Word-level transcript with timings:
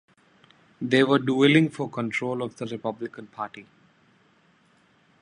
They 0.81 1.03
were 1.03 1.19
dueling 1.19 1.69
for 1.69 1.87
control 1.87 2.41
of 2.41 2.55
the 2.55 2.65
Republican 2.65 3.27
Party. 3.27 3.67